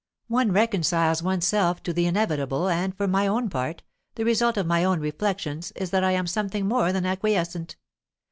[0.29, 3.83] "One reconciles one's self to the inevitable, and, for my own part,
[4.15, 7.75] the result of my own reflections is that I am something more than acquiescent.